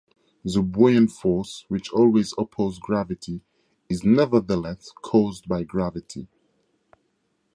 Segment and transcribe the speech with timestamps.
[0.43, 3.41] The buoyant force, which always opposes gravity,
[3.87, 6.27] is nevertheless caused by gravity.